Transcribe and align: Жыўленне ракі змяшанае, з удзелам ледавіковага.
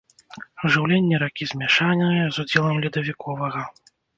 Жыўленне 0.75 1.19
ракі 1.25 1.43
змяшанае, 1.53 2.17
з 2.27 2.35
удзелам 2.47 2.83
ледавіковага. 2.87 3.61